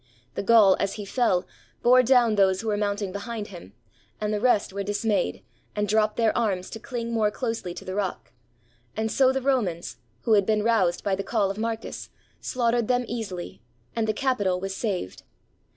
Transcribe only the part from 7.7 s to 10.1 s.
to the rock, and so the Romans,